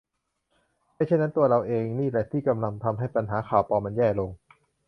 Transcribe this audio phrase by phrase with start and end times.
[0.93, 4.29] ไม่เช่นนั้นตัวเราเองนี่แหละที่กำลังทำให้ปัญหา ข่าวปลอม มันแย่ลง